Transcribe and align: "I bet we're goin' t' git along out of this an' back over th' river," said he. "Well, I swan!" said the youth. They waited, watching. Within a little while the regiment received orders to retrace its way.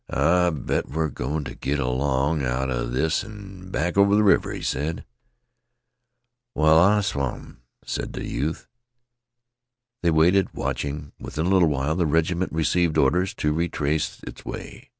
"I 0.09 0.49
bet 0.49 0.89
we're 0.89 1.09
goin' 1.09 1.43
t' 1.43 1.53
git 1.53 1.77
along 1.77 2.41
out 2.43 2.71
of 2.71 2.91
this 2.91 3.23
an' 3.23 3.69
back 3.69 3.99
over 3.99 4.15
th' 4.19 4.23
river," 4.25 4.59
said 4.63 5.01
he. 5.01 5.05
"Well, 6.59 6.79
I 6.79 7.01
swan!" 7.01 7.57
said 7.85 8.13
the 8.13 8.25
youth. 8.27 8.65
They 10.01 10.09
waited, 10.09 10.55
watching. 10.55 11.11
Within 11.19 11.45
a 11.45 11.49
little 11.49 11.69
while 11.69 11.95
the 11.95 12.07
regiment 12.07 12.51
received 12.51 12.97
orders 12.97 13.35
to 13.35 13.53
retrace 13.53 14.21
its 14.23 14.43
way. 14.43 14.89